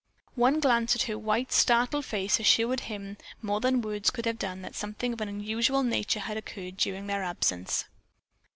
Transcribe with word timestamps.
One 0.33 0.59
glance 0.59 0.95
at 0.95 1.03
her 1.03 1.15
white, 1.15 1.51
startled 1.51 2.05
face 2.05 2.39
assured 2.39 2.79
him 2.79 3.17
more 3.39 3.61
than 3.61 3.83
words 3.83 4.09
could 4.09 4.25
have 4.25 4.39
done 4.39 4.63
that 4.63 4.73
something 4.73 5.13
of 5.13 5.21
an 5.21 5.29
unusual 5.29 5.83
nature 5.83 6.21
had 6.21 6.37
occurred 6.37 6.77
during 6.77 7.05
their 7.05 7.23
absence. 7.23 7.85